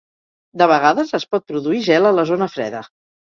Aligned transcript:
De 0.61 0.67
vegades 0.71 1.11
es 1.17 1.27
pot 1.35 1.45
produir 1.51 1.83
gel 1.89 2.09
a 2.13 2.13
la 2.21 2.27
zona 2.31 2.49
freda. 2.57 2.81